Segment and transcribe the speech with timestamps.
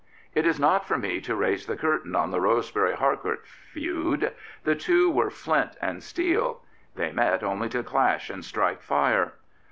[0.33, 4.33] It is not for me to raise the curtain on the Roseben^ Harcourt feud.
[4.63, 6.63] The two were flint and steel.
[6.95, 9.33] They met only to clash and strike fire.